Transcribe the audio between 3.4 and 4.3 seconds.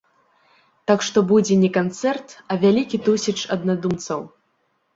аднадумцаў.